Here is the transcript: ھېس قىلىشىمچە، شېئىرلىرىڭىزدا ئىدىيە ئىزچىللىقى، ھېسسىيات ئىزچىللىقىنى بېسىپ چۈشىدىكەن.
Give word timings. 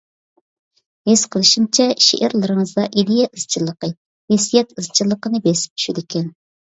ھېس 1.09 1.23
قىلىشىمچە، 1.33 1.85
شېئىرلىرىڭىزدا 2.05 2.85
ئىدىيە 3.01 3.27
ئىزچىللىقى، 3.27 3.91
ھېسسىيات 4.33 4.73
ئىزچىللىقىنى 4.83 5.43
بېسىپ 5.45 5.77
چۈشىدىكەن. 5.83 6.27